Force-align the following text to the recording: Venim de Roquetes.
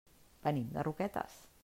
Venim 0.47 0.71
de 0.77 0.87
Roquetes. 0.87 1.37